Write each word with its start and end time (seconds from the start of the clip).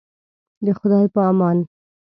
د 0.65 0.67
خدای 0.79 1.05
په 1.13 1.21
امان. 1.29 1.57